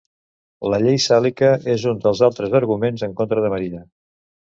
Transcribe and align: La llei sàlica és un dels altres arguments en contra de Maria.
La 0.73 0.77
llei 0.85 0.95
sàlica 1.03 1.49
és 1.73 1.85
un 1.91 1.99
dels 2.05 2.21
altres 2.29 2.55
arguments 2.61 3.05
en 3.09 3.13
contra 3.21 3.45
de 3.45 3.53
Maria. 3.57 3.83